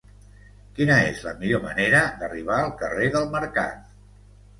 Quina 0.77 0.95
és 1.09 1.19
la 1.25 1.33
millor 1.43 1.61
manera 1.65 1.99
d'arribar 2.21 2.57
al 2.63 2.73
carrer 2.79 3.11
del 3.17 3.29
Mercat? 3.37 3.93